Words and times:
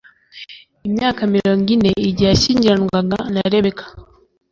imyaka 0.87 1.21
mirongo 1.35 1.67
ine 1.75 1.91
igihe 2.09 2.29
yashyingiranwaga 2.31 3.17
na 3.33 3.41
rebeka 3.51 3.85